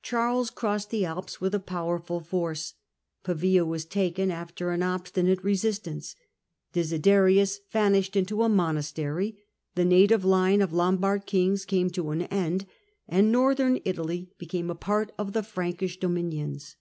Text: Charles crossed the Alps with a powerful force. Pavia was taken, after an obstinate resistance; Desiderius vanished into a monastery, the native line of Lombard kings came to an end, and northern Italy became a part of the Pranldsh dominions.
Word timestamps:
Charles 0.00 0.50
crossed 0.50 0.90
the 0.90 1.04
Alps 1.04 1.40
with 1.40 1.52
a 1.52 1.58
powerful 1.58 2.20
force. 2.20 2.74
Pavia 3.24 3.64
was 3.64 3.84
taken, 3.84 4.30
after 4.30 4.70
an 4.70 4.80
obstinate 4.80 5.42
resistance; 5.42 6.14
Desiderius 6.72 7.58
vanished 7.72 8.14
into 8.14 8.44
a 8.44 8.48
monastery, 8.48 9.36
the 9.74 9.84
native 9.84 10.24
line 10.24 10.62
of 10.62 10.72
Lombard 10.72 11.26
kings 11.26 11.64
came 11.64 11.90
to 11.90 12.10
an 12.10 12.22
end, 12.26 12.64
and 13.08 13.32
northern 13.32 13.80
Italy 13.84 14.30
became 14.38 14.70
a 14.70 14.76
part 14.76 15.10
of 15.18 15.32
the 15.32 15.42
Pranldsh 15.42 15.98
dominions. 15.98 16.76